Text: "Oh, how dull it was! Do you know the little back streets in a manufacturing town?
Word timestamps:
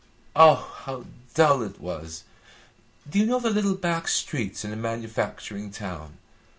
"Oh, 0.35 0.73
how 0.79 1.05
dull 1.35 1.61
it 1.61 1.79
was! 1.79 2.23
Do 3.07 3.19
you 3.19 3.27
know 3.27 3.39
the 3.39 3.51
little 3.51 3.75
back 3.75 4.07
streets 4.07 4.65
in 4.65 4.73
a 4.73 4.75
manufacturing 4.75 5.69
town? 5.69 6.17